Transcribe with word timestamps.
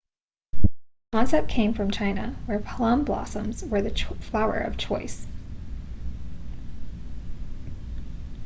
the 0.63 0.67
concept 1.11 1.47
came 1.47 1.75
from 1.75 1.91
china 1.91 2.35
where 2.47 2.57
plum 2.57 3.05
blossoms 3.05 3.63
were 3.63 3.83
the 3.83 3.91
flower 3.91 4.57
of 4.57 4.75
choice 4.75 5.27